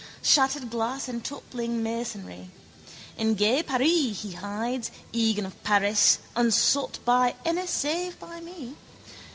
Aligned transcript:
Shattered 0.23 0.71
glass 0.71 1.07
and 1.07 1.23
toppling 1.23 1.83
masonry. 1.83 2.49
In 3.19 3.35
gay 3.35 3.61
Paree 3.61 4.13
he 4.13 4.31
hides, 4.31 4.89
Egan 5.13 5.45
of 5.45 5.63
Paris, 5.63 6.17
unsought 6.35 6.97
by 7.05 7.35
any 7.45 7.67
save 7.67 8.19
by 8.19 8.39
me. 8.41 8.75